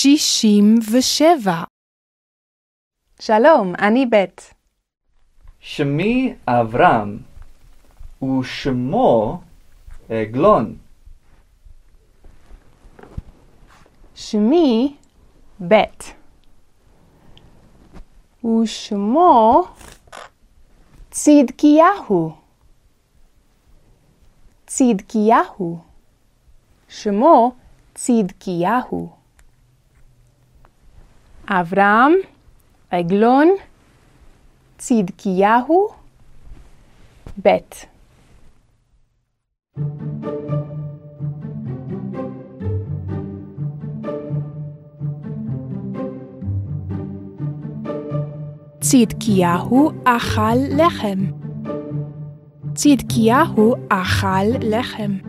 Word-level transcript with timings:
שישים 0.00 0.74
ושבע. 0.92 1.62
שלום, 3.20 3.74
אני 3.74 4.06
בית. 4.06 4.54
שמי 5.60 6.34
אברהם, 6.46 7.18
ושמו 8.22 9.40
עגלון. 10.08 10.76
שמי 14.14 14.96
בית. 15.60 16.14
ושמו 18.44 19.64
צדקיהו. 21.10 22.36
צדקיהו. 24.66 25.78
שמו 26.88 27.52
צדקיהו. 27.94 29.17
אברהם, 31.50 32.12
עגלון, 32.90 33.48
צדקיהו, 34.78 35.88
בית. 37.36 37.86
צדקיהו 48.80 49.90
אכל 50.04 50.58
לחם. 50.76 51.18
צדקיהו 52.74 53.74
אכל 53.88 54.46
לחם. 54.60 55.27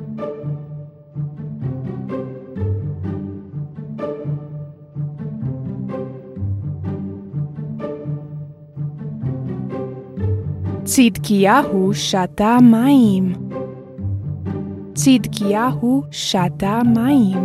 צדקיהו 10.91 11.93
שתה 11.93 12.57
מים. 12.61 13.33
צדקיהו 14.93 16.03
שתה 16.11 16.79
מים. 16.95 17.37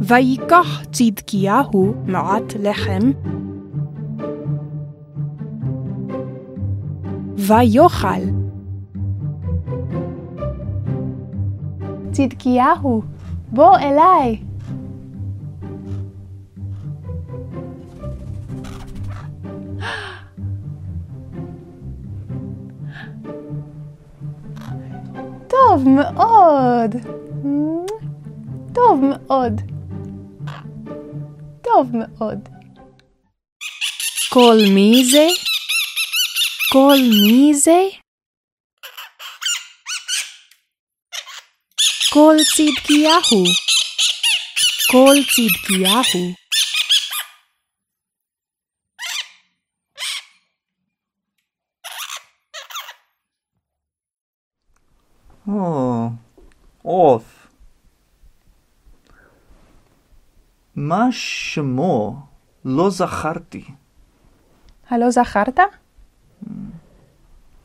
ויקח 0.00 0.84
צדקיהו 0.92 1.94
מעט 2.06 2.52
לחם, 2.60 3.10
ויאכל. 7.36 8.24
צדקיהו, 12.12 13.02
בוא 13.52 13.76
אליי. 13.76 14.53
טוב 25.74 25.88
מאוד. 25.88 26.90
טוב 28.74 29.00
מאוד. 29.02 29.60
טוב 31.62 31.90
מאוד. 31.92 32.48
כל 34.28 34.56
מי 34.74 35.04
זה? 35.04 35.26
כל 36.72 36.96
מי 37.30 37.54
זה? 37.54 37.82
כל 42.12 42.36
צדקיהו. 42.56 43.44
כל 44.92 45.14
צדקיהו. 45.34 46.43
או, 55.48 56.08
עוף. 56.82 57.46
מה 60.76 61.06
שמו? 61.10 62.16
לא 62.64 62.90
זכרתי. 62.90 63.64
הלא 64.90 65.10
זכרת? 65.10 65.58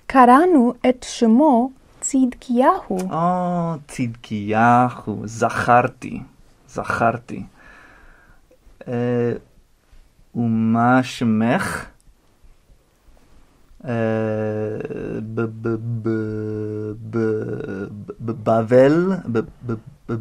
קראנו 0.05 0.73
את 0.89 1.05
שמו 1.09 1.71
צדקיהו. 1.99 2.97
או, 3.09 3.73
צדקיהו, 3.87 5.21
זכרתי, 5.25 6.21
זכרתי. 6.67 7.43
אה, 8.87 9.31
ומה 10.35 11.03
שמך? 11.03 11.85
אה, 13.85 13.91
בבבל, 18.19 19.09
ב- 19.31 19.39
ב- 19.65 19.73
ב- 20.09 20.13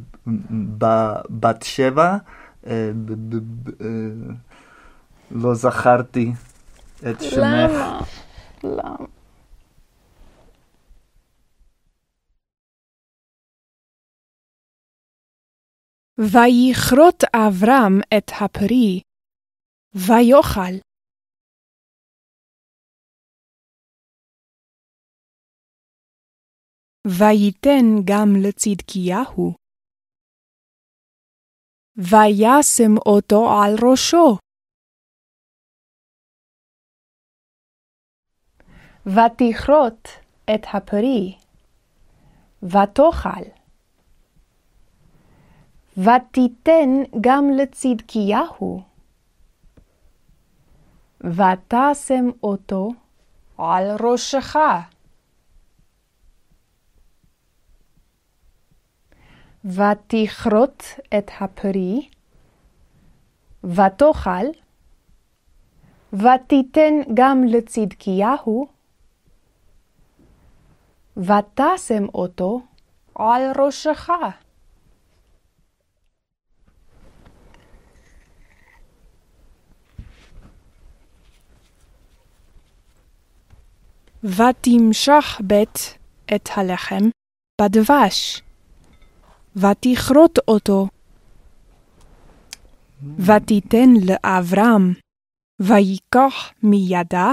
ב- 0.78 1.20
בת 1.30 1.62
שבע, 1.62 2.16
אה, 2.66 2.91
אה, 3.80 3.86
לא 5.30 5.54
זכרתי 5.54 6.32
את 7.10 7.20
שמך. 7.20 7.36
למה? 7.38 8.00
למה? 8.64 9.06
ויכרות 16.19 17.25
אברהם 17.34 18.00
את 18.16 18.30
הפרי, 18.40 19.00
ויאכל. 19.94 20.88
וייתן 27.06 27.86
גם 28.04 28.28
לצדקיהו. 28.42 29.54
וישם 31.97 32.97
אותו 33.06 33.48
על 33.50 33.91
ראשו, 33.91 34.38
ותכרות 39.06 40.08
את 40.54 40.62
הפרי, 40.72 41.38
ותאכל. 42.62 43.44
ותיתן 45.97 46.91
גם 47.20 47.44
לצדקיהו, 47.56 48.82
ותשם 51.20 52.25
אותו 52.42 52.88
על 53.58 53.84
ראשך. 54.00 54.56
ותכרות 59.68 60.82
את 61.18 61.30
הפרי, 61.40 62.08
ותאכל, 63.64 64.46
ותיתן 66.12 66.94
גם 67.14 67.44
לצדקיהו, 67.44 68.68
ותשם 71.16 72.04
אותו 72.14 72.60
על 73.14 73.42
ראשך. 73.58 74.10
ותמשך 84.25 85.40
בית 85.40 85.98
את 86.34 86.48
הלחם 86.56 87.08
בדבש, 87.60 88.43
ותכרות 89.60 90.38
אותו, 90.49 90.88
ותיתן 93.19 93.88
לאברהם, 94.06 94.94
ויקח 95.60 96.52
מידה, 96.62 97.32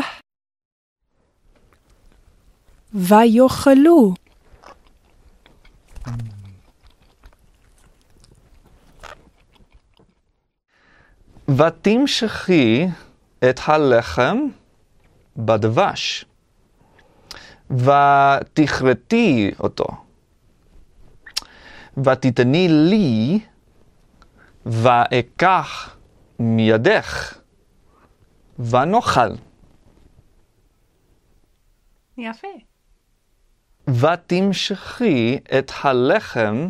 ויאכלו. 2.93 4.13
ותמשכי 11.57 12.87
את 13.49 13.59
הלחם 13.65 14.37
בדבש, 15.37 16.25
ותכרתי 17.71 19.51
אותו, 19.59 20.04
ותתני 22.03 22.67
לי, 22.69 23.39
ואקח 24.65 25.97
מידך, 26.39 27.37
ונאכל. 28.59 29.29
יפה. 32.17 32.47
ותמשכי 33.87 35.39
את 35.59 35.71
הלחם 35.83 36.67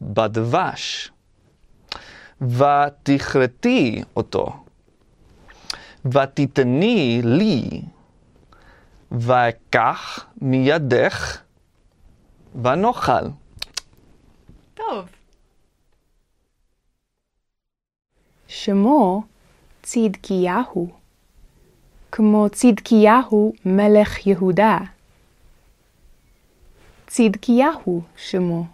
בדבש, 0.00 1.12
ותכרתי 2.40 4.02
אותו, 4.16 4.64
ותיתני 6.04 7.20
לי, 7.24 7.82
ואקח 9.10 10.26
מידך, 10.40 11.42
ונאכל. 12.62 13.26
טוב. 14.76 15.08
שמו 18.48 19.22
צדקיהו, 19.82 20.90
כמו 22.12 22.46
צדקיהו 22.50 23.52
מלך 23.64 24.26
יהודה. 24.26 24.78
צדקיהו 27.06 28.02
שמו. 28.16 28.64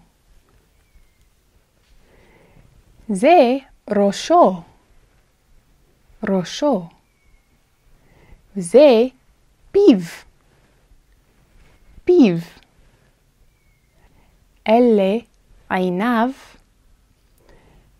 זה 3.08 3.56
ראשו, 3.90 4.62
ראשו. 6.28 6.88
וזה 8.56 9.05
פיו, 9.72 10.00
פיו. 12.05 12.37
אלה 14.69 15.31
עיניו, 15.74 16.30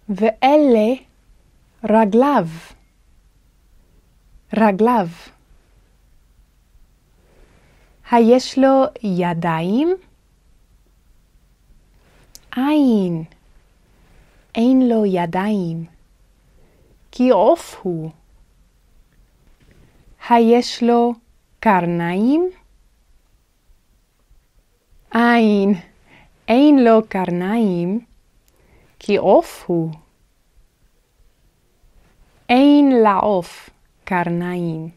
ואלה 0.08 0.94
רגליו, 1.84 2.46
רגליו. 4.56 5.06
היש 8.10 8.58
לו 8.58 8.84
ידיים? 9.02 9.96
אין, 12.56 13.24
אין 14.54 14.88
לו 14.88 15.06
ידיים, 15.06 15.84
כי 17.10 17.30
עוף 17.30 17.76
הוא. 17.82 18.10
היש 20.28 20.82
לו 20.82 21.12
קרניים? 21.60 22.50
אין, 25.14 25.91
אין 26.48 26.84
לו 26.84 27.08
קרניים, 27.08 28.00
כי 28.98 29.16
עוף 29.16 29.64
הוא. 29.66 29.90
אין 32.48 32.92
לעוף 33.02 33.70
קרניים. 34.04 34.88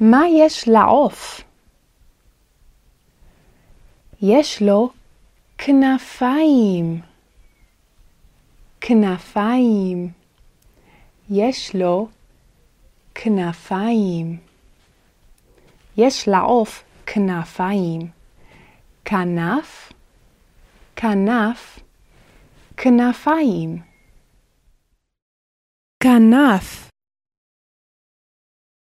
מה 0.00 0.22
יש 0.28 0.68
לעוף? 0.68 1.40
יש 4.22 4.62
לו 4.62 4.90
כנפיים. 5.58 7.00
כנפיים. 8.80 10.10
יש 11.30 11.74
לו 11.74 12.08
כנפיים. 13.14 14.38
יש 15.96 16.28
לעוף 16.28 16.84
כנפיים. 17.06 18.17
כנף, 19.04 19.92
כנף, 20.96 21.78
כנפיים. 22.76 23.88
כנף, 26.02 26.90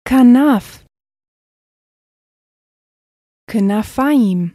כנף, 0.08 0.84
כנפיים, 3.50 4.52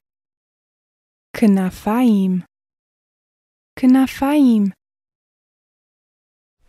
כנפיים, 1.38 2.31
כנפיים. 3.80 4.63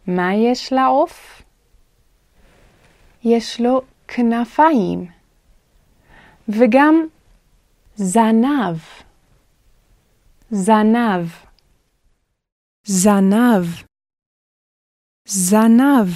מה 0.06 0.34
יש 0.34 0.73
לעוף? 0.73 1.43
יש 3.25 3.61
לו 3.61 3.81
כנפיים, 4.08 5.11
וגם 6.49 6.94
זנב, 7.96 8.78
זנב. 10.50 11.52
זנב, 12.86 13.86
זנב, 15.28 16.08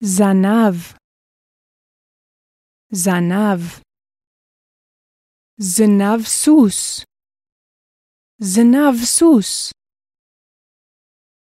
זנב, 0.00 0.74
זנב, 2.92 3.60
זנב 5.58 6.24
סוס, 6.24 7.04
זנב 8.38 8.96
סוס, 9.04 9.72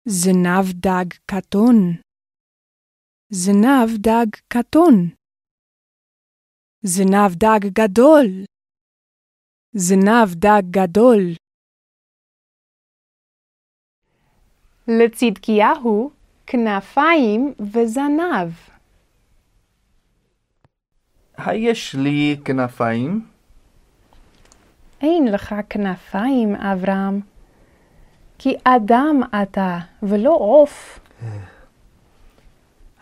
זנב 0.08 0.66
דג 0.74 1.10
קטון, 1.32 2.02
זנב 3.30 3.90
דג 3.98 4.30
קטון, 4.48 5.16
זנב 6.86 7.34
דג 7.36 7.60
גדול, 7.66 8.26
זנב 9.74 10.34
דג 10.36 10.62
גדול. 10.72 11.20
לצדקיהו 14.88 16.12
כנפיים 16.48 17.54
וזנב. 17.60 18.52
היש 21.38 21.96
לי 21.96 22.38
כנפיים? 22.46 23.28
אין 25.02 25.28
לך 25.28 25.56
כנפיים, 25.70 26.56
אברהם, 26.56 27.20
כי 28.38 28.56
אדם 28.64 29.22
אתה 29.44 29.80
ולא 30.04 30.36
עוף. 30.40 31.00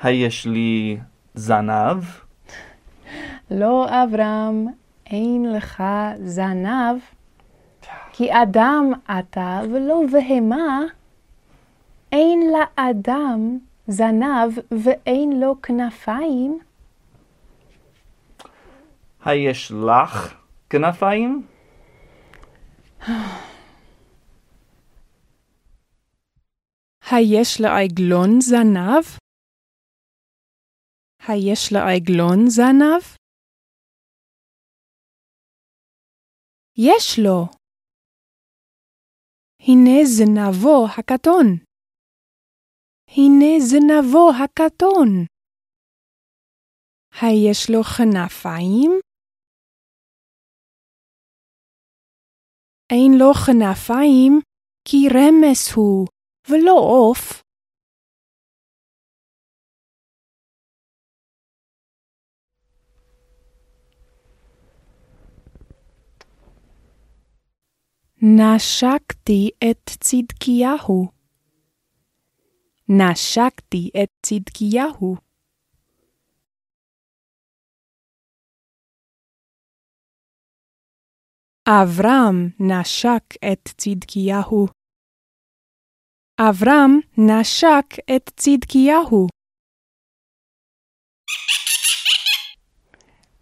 היש 0.01 0.45
לי 0.45 0.99
זנב? 1.33 2.03
לא, 3.59 3.85
אברהם, 4.03 4.67
אין 5.05 5.53
לך 5.53 5.83
זנב, 6.23 6.99
כי 8.13 8.29
אדם 8.43 8.91
אתה 9.19 9.61
ולא 9.71 10.01
בהמה. 10.11 10.79
אין 12.11 12.39
לאדם 12.53 13.57
זנב 13.87 14.51
ואין 14.71 15.39
לו 15.39 15.61
כנפיים. 15.61 16.59
היש 19.25 19.71
לך 19.71 20.35
כנפיים? 20.69 21.47
היש 27.11 27.61
לעגלון 27.61 28.41
זנב? 28.41 29.03
היש 31.27 31.73
לעגלון 31.73 32.47
זנב? 32.47 33.20
יש 36.77 37.19
לו. 37.23 37.45
הנה 39.59 40.05
זנבו 40.05 40.85
הקטון. 40.97 41.45
הנה 43.07 43.59
זנבו 43.59 44.29
הקטון. 44.43 45.25
היש 47.21 47.69
לו 47.69 47.83
כנפיים? 47.83 48.91
אין 52.91 53.11
לו 53.19 53.33
כנפיים, 53.33 54.39
כי 54.87 54.97
רמס 55.09 55.71
הוא, 55.75 56.07
ולא 56.49 56.75
עוף. 56.79 57.50
נשקתי 68.23 69.49
את 69.71 69.89
צדקיהו. 69.99 71.11
נשקתי 72.89 73.89
את 74.03 74.09
צדקיהו. 74.21 75.15
אברהם 81.67 82.49
נשק 82.59 83.23
את 83.51 83.69
צדקיהו. 83.77 84.67
אברהם 86.39 86.99
נשק 87.17 87.99
את 88.15 88.29
צדקיהו. 88.35 89.27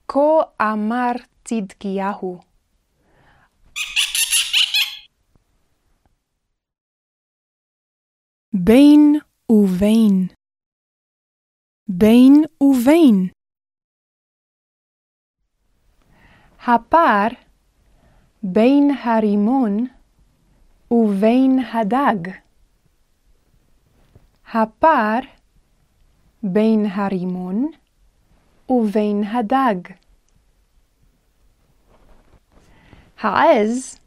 כה 0.07 0.19
אמר 0.61 1.11
צדקיהו. 1.45 2.48
בין 8.53 9.19
ובין. 9.51 10.27
בין 11.87 12.33
ובין. 12.63 13.29
הפער 16.67 17.27
בין 18.43 18.91
הרימון 19.03 19.87
ובין 20.91 21.59
הדג. 21.73 22.31
הפער 24.53 25.19
בין 26.43 26.85
הרימון 26.85 27.71
ובין 28.69 29.23
הדג. 29.23 29.91
העז 33.19 33.99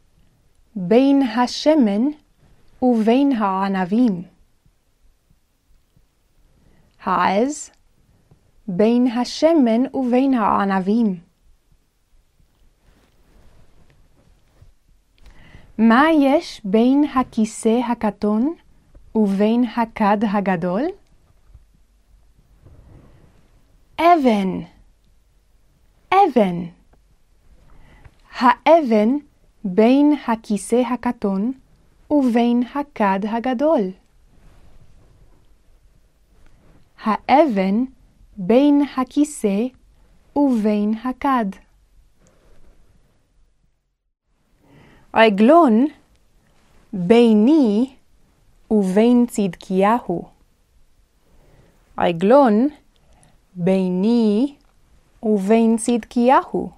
בין 0.75 1.21
השמן 1.21 2.01
ובין 2.81 3.31
הענבים. 3.31 4.32
העז 7.03 7.71
בין 8.67 9.07
השמן 9.07 9.81
ובין 9.93 10.33
הענבים. 10.33 11.19
מה 15.77 16.03
יש 16.21 16.61
בין 16.63 17.03
הכיסא 17.15 17.79
הקטון 17.89 18.53
ובין 19.15 19.63
הכד 19.75 20.17
הגדול? 20.33 20.83
אבן, 23.99 24.59
אבן. 26.09 26.65
האבן 28.39 29.09
בין 29.63 30.15
הכיסא 30.27 30.81
הקטון 30.93 31.51
ובין 32.11 32.63
הכד 32.75 33.19
הגדול. 33.29 34.02
האבן 37.03 37.83
בין 38.37 38.81
הכיסא 38.97 39.65
ובין 40.35 40.93
הכד. 41.03 41.45
עגלון 45.13 45.87
ביני 46.93 47.95
ובין 48.71 49.25
צדקיהו. 49.29 50.23
עגלון 51.97 52.67
ביני 53.55 54.55
ובין 55.23 55.77
צדקיהו. 55.77 56.71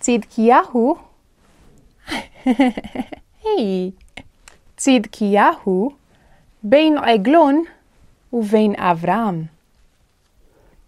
צדקיהו, 0.00 0.96
היי, 3.44 3.90
צדקיהו 4.76 6.01
בין 6.62 6.98
עגלון 6.98 7.64
ובין 8.32 8.74
אברהם. 8.76 9.44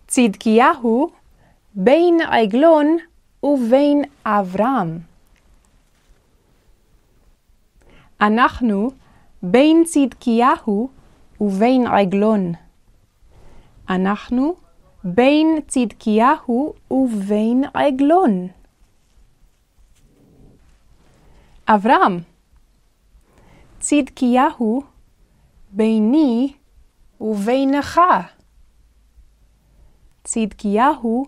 צדקיהו 0.06 1.10
בין 1.74 2.20
עגלון 2.20 2.96
ובין 3.42 4.04
אברהם. 4.24 4.98
אנחנו 8.20 8.90
בין 9.42 9.84
צדקיהו 9.84 10.88
ובין 11.40 11.86
עגלון. 11.86 12.52
אנחנו 13.90 14.54
בין 15.04 15.60
צדקיהו 15.68 16.74
ובין 16.90 17.64
עגלון. 17.74 18.48
אברהם, 21.68 22.18
צדקיהו 23.80 24.82
ביני 25.76 26.52
ובינך. 27.20 28.00
צדקיהו 30.24 31.24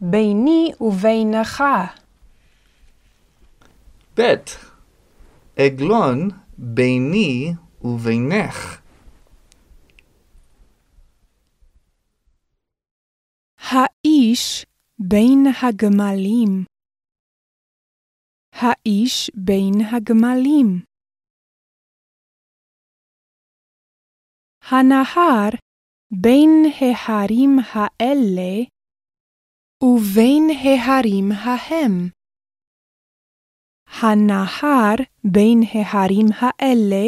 ביני 0.00 0.72
ובינך. 0.80 1.64
ב' 4.18 4.34
עגלון 5.56 6.28
ביני 6.58 7.52
ובינך. 7.82 8.80
האיש 13.58 14.66
בין 14.98 15.46
הגמלים. 15.62 16.64
האיש 18.52 19.30
בין 19.34 19.74
הגמלים. 19.92 20.93
הנהר 24.70 25.50
בין 26.22 26.50
ההרים 26.80 27.50
האלה 27.74 28.52
ובין 29.82 30.42
ההרים 30.50 31.32
ההם. 31.32 32.10
הנהר 33.86 34.96
בין 35.32 35.58
ההרים 35.74 36.26
האלה 36.40 37.04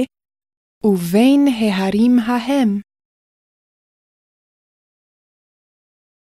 ובין 0.84 1.40
ההרים 1.48 2.18
ההם. 2.26 2.80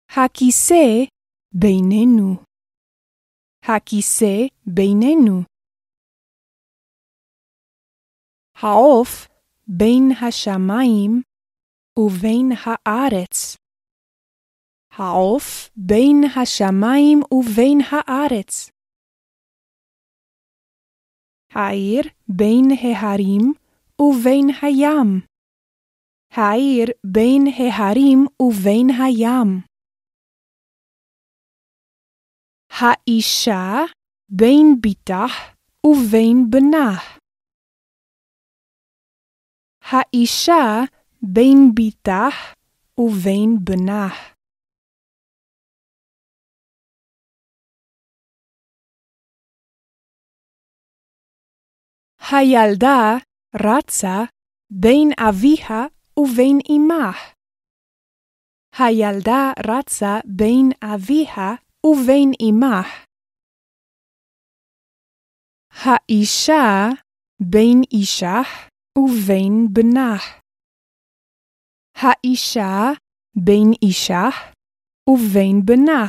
הכיסא 0.10 1.06
בינינו. 1.54 2.44
הכיסא 3.63 4.48
בינינו. 4.75 5.44
העוף 8.56 9.31
בין 9.78 10.12
השמיים 10.22 11.22
ובין 12.00 12.50
הארץ. 12.66 13.58
העוף 14.92 15.70
בין 15.75 16.16
השמיים 16.36 17.20
ובין 17.34 17.78
הארץ. 17.92 18.70
העיר 21.51 22.04
בין 22.28 22.66
ההרים 22.82 23.54
ובין 24.01 24.46
הים. 24.62 25.22
העיר 26.32 26.88
בין 27.13 27.44
ההרים 27.58 28.25
ובין 28.42 28.88
הים. 28.90 29.62
האישה 32.70 33.86
בין 34.30 34.66
בתך 34.82 35.32
ובין 35.86 36.38
בנה. 36.50 37.21
האישה 39.92 40.84
בין 41.22 41.58
בתך 41.76 42.54
ובין 42.98 43.50
בנה. 43.64 44.08
הילדה 52.32 53.18
רצה 53.56 54.18
בין 54.70 55.10
אביה 55.30 55.88
ובין 56.20 56.58
אמה. 56.70 57.12
הילדה 58.80 59.52
רצה 59.68 60.20
בין 60.26 60.70
אביה 60.84 61.56
ובין 61.86 62.32
אמה. 62.50 62.82
האישה 65.72 66.90
בין 67.40 67.82
אישה 67.94 68.42
ובין 68.98 69.68
בנה. 69.74 70.18
האישה 71.96 73.00
בין 73.46 73.72
אישה 73.82 74.30
ובין 75.10 75.62
בנה. 75.66 76.06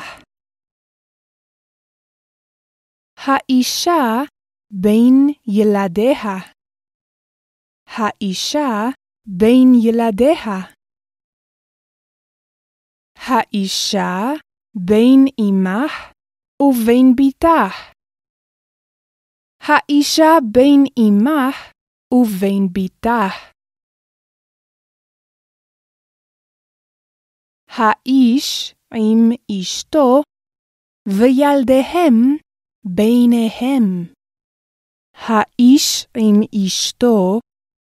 האישה 3.17 4.03
בין 4.71 5.29
ילדיה. 5.47 6.53
האישה 7.87 8.91
בין 9.27 9.69
ילדיה. 9.83 10.73
האישה 13.17 14.41
בין 14.87 15.25
אמך 15.41 15.93
ובין 16.63 17.07
בתך. 17.17 17.75
האישה 19.61 20.33
בין 20.53 20.85
אמך 20.99 21.73
ובין 22.13 22.69
בתך. 22.73 23.53
האיש 27.69 28.75
עם 28.95 29.31
אשתו 29.51 30.23
וילדיהם 31.09 32.37
ביניהם. 32.85 34.13
האיש 35.15 36.07
עם 36.17 36.41
אשתו 36.55 37.41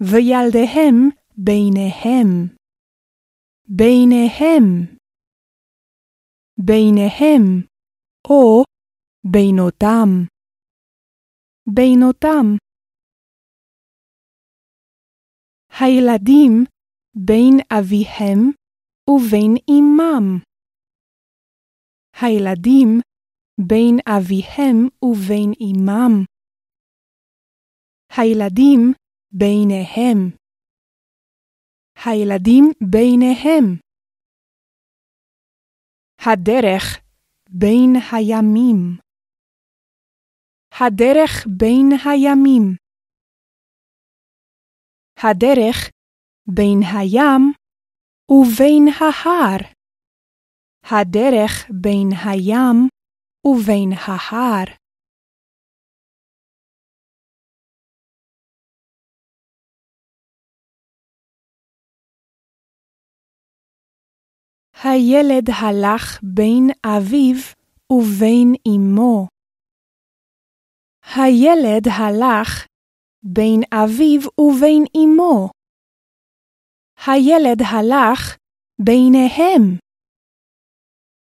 וילדיהם 0.03 1.11
ביניהם. 1.39 2.57
ביניהם. 3.69 4.95
ביניהם, 6.59 7.67
או 8.29 8.63
בינותם. 9.33 10.09
בינותם. 11.75 12.47
הילדים 15.81 16.65
בין 17.27 17.57
אביהם 17.79 18.41
ובין 19.11 19.55
אמם. 19.71 20.39
הילדים 22.21 23.01
בין 23.69 23.97
אביהם 24.07 24.89
ובין 25.05 25.53
אמם. 25.61 26.25
הילדים 28.17 28.81
ביניהם. 29.33 30.19
הילדים 32.05 32.65
ביניהם. 32.91 33.79
הדרך 36.19 37.01
בין 37.51 37.91
הימים. 38.13 38.99
הדרך 40.81 41.47
בין 41.59 41.89
הימים. 42.05 42.84
הדרך 45.19 45.91
בין 46.55 46.81
הים 46.83 47.53
ובין 48.31 48.85
ההר. 49.01 49.61
הדרך 50.85 51.71
בין 51.83 52.09
הים 52.25 52.89
ובין 53.47 53.93
ההר. 53.93 54.85
הילד 64.85 65.51
הלך 65.51 66.21
בין 66.35 66.71
אביו 66.87 67.37
ובין 67.93 68.55
אמו. 68.69 69.29
הילד 71.17 71.89
הלך 71.89 72.67
בין 73.33 73.61
אביו 73.73 74.21
ובין 74.41 74.85
אמו. 74.97 75.51
הילד 77.07 77.63
הלך 77.63 78.37
ביניהם. 78.85 79.79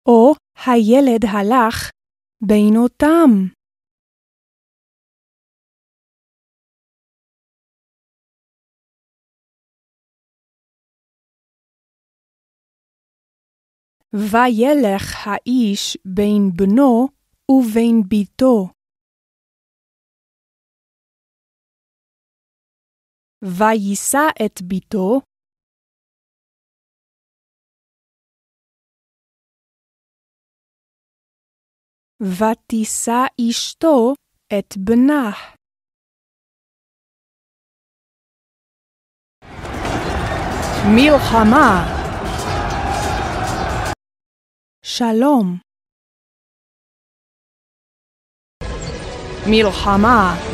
או 0.08 0.32
הילד 0.66 1.24
הלך 1.24 1.90
בין 2.46 2.76
אותם. 2.76 3.30
וילך 14.14 15.26
האיש 15.26 15.96
בין 16.04 16.50
בנו 16.56 17.08
ובין 17.50 18.02
ביתו. 18.08 18.81
ויישא 23.42 24.28
את 24.46 24.62
ביתו, 24.62 25.20
ותישא 32.20 33.26
אשתו 33.50 34.14
את 34.58 34.76
בנה. 34.76 35.30
מלחמה. 40.94 42.02
שלום. 44.84 45.58
מלחמה 49.50 50.51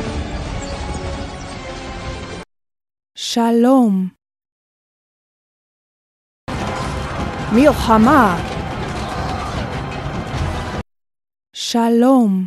שלום. 3.21 4.09
מלחמה 7.55 8.37
שלום. 11.57 12.47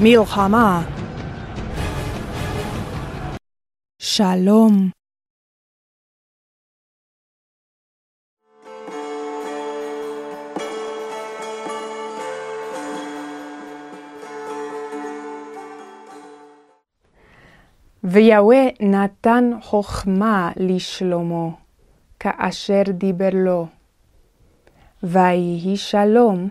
מלחמה 0.00 0.80
שלום 4.02 4.99
ויהווה 18.12 18.66
נתן 18.80 19.50
חכמה 19.62 20.52
לשלמה, 20.56 21.48
כאשר 22.20 22.82
דיבר 22.88 23.28
לו. 23.32 23.66
ויהי 25.02 25.76
שלום 25.76 26.48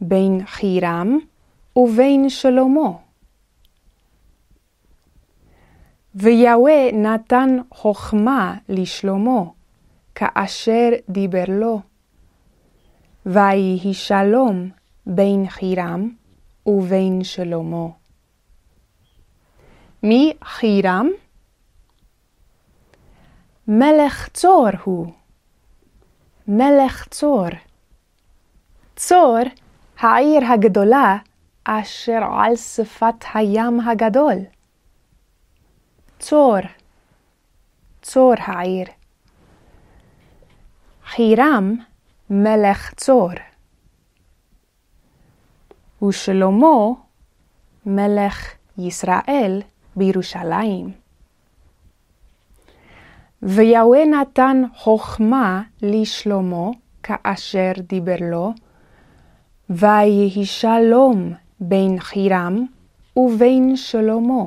בין 0.00 0.40
חירם 0.46 1.18
ובין 1.76 2.28
שלמה. 2.28 2.90
ויהווה 6.14 6.92
נתן 6.92 7.56
חכמה 7.74 8.56
לשלמה, 8.68 9.42
כאשר 10.14 10.88
דיבר 11.08 11.44
לו. 11.48 11.80
ויהי 13.26 13.94
שלום 13.94 14.68
בין 15.06 15.48
חירם 15.48 16.08
ובין 16.66 17.24
שלמה. 17.24 18.03
מי 20.04 20.32
חירם? 20.44 21.08
מלך 23.68 24.28
צור 24.28 24.68
הוא. 24.84 25.12
מלך 26.48 27.08
צור. 27.08 27.48
צור, 28.96 29.38
העיר 29.98 30.44
הגדולה, 30.52 31.16
אשר 31.64 32.18
על 32.38 32.56
שפת 32.56 33.24
הים 33.34 33.80
הגדול. 33.80 34.36
צור, 36.18 36.58
צור 38.02 38.34
העיר. 38.38 38.86
חירם, 41.04 41.74
מלך 42.30 42.94
צור. 42.94 43.30
ושלמה, 46.02 46.86
מלך 47.86 48.54
ישראל, 48.78 49.62
בירושלים. 49.96 50.92
ויהווה 53.42 54.04
נתן 54.04 54.62
חכמה 54.76 55.62
לשלמה 55.82 56.66
כאשר 57.02 57.72
דיבר 57.78 58.16
לו, 58.20 58.52
ויהי 59.70 60.46
שלום 60.46 61.32
בין 61.60 62.00
חירם 62.00 62.64
ובין 63.16 63.76
שלמה. 63.76 64.44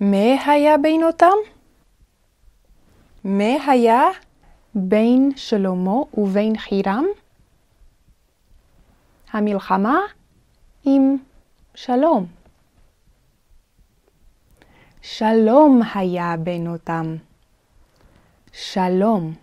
מה 0.00 0.44
היה 0.46 0.78
בין 0.78 1.02
אותם? 1.02 1.36
מה 3.24 3.54
היה 3.66 4.02
בין 4.74 5.32
שלמה 5.36 5.96
ובין 6.14 6.58
חירם? 6.58 7.04
המלחמה 9.32 9.98
עם 10.84 11.16
שלום. 11.76 12.26
שלום 15.02 15.80
היה 15.94 16.34
בין 16.38 16.66
אותם. 16.66 17.16
שלום. 18.52 19.34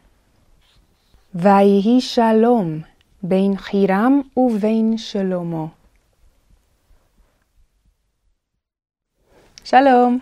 ויהי 1.36 2.02
שלום 2.02 2.82
בין 3.24 3.58
חירם 3.58 4.22
ובין 4.38 4.98
שלמה. 4.98 5.65
שלום. 9.63 10.19